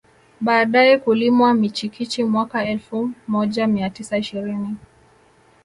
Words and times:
Baadae 0.41 0.97
kulimwa 0.97 1.53
michikichi 1.53 2.23
mwaka 2.23 2.65
elfu 2.65 3.09
moja 3.27 3.67
mia 3.67 3.89
tisa 3.89 4.17
ishirini 4.17 4.77